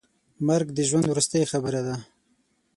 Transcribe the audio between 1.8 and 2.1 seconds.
ده.